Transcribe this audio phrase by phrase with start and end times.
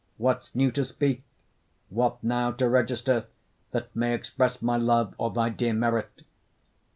[0.17, 1.21] What's new to speak,
[1.89, 3.27] what now to register,
[3.69, 6.23] That may express my love, or thy dear merit?